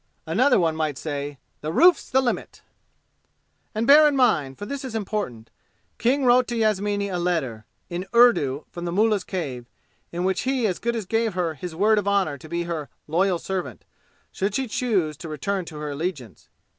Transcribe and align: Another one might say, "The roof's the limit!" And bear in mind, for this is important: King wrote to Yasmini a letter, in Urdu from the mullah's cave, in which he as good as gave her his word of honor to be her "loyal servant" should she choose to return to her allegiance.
Another 0.25 0.59
one 0.59 0.75
might 0.75 0.97
say, 0.97 1.37
"The 1.61 1.71
roof's 1.71 2.09
the 2.09 2.21
limit!" 2.21 2.63
And 3.75 3.85
bear 3.85 4.07
in 4.07 4.15
mind, 4.15 4.57
for 4.57 4.65
this 4.65 4.83
is 4.83 4.95
important: 4.95 5.51
King 5.99 6.25
wrote 6.25 6.47
to 6.47 6.55
Yasmini 6.55 7.07
a 7.09 7.19
letter, 7.19 7.65
in 7.87 8.07
Urdu 8.11 8.65
from 8.71 8.85
the 8.85 8.91
mullah's 8.91 9.23
cave, 9.23 9.67
in 10.11 10.23
which 10.23 10.41
he 10.41 10.65
as 10.65 10.79
good 10.79 10.95
as 10.95 11.05
gave 11.05 11.35
her 11.35 11.53
his 11.53 11.75
word 11.75 11.99
of 11.99 12.07
honor 12.07 12.35
to 12.39 12.49
be 12.49 12.63
her 12.63 12.89
"loyal 13.07 13.37
servant" 13.37 13.85
should 14.31 14.55
she 14.55 14.67
choose 14.67 15.15
to 15.17 15.29
return 15.29 15.65
to 15.65 15.77
her 15.77 15.91
allegiance. 15.91 16.49